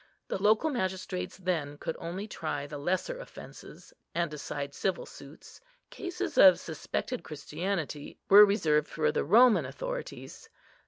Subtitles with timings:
[0.29, 6.39] The local magistrates then could only try the lesser offences, and decide civil suits; cases
[6.39, 10.49] of suspected Christianity were reserved for the Roman authorities.